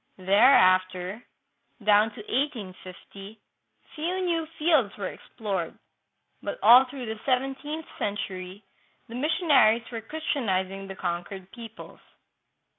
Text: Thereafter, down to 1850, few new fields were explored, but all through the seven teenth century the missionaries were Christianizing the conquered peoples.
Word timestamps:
Thereafter, 0.17 1.23
down 1.85 2.09
to 2.15 2.21
1850, 2.21 3.39
few 3.93 4.25
new 4.25 4.47
fields 4.57 4.97
were 4.97 5.09
explored, 5.09 5.77
but 6.41 6.57
all 6.63 6.85
through 6.89 7.05
the 7.05 7.19
seven 7.23 7.53
teenth 7.61 7.85
century 7.99 8.63
the 9.09 9.13
missionaries 9.13 9.83
were 9.91 10.01
Christianizing 10.01 10.87
the 10.87 10.95
conquered 10.95 11.51
peoples. 11.51 11.99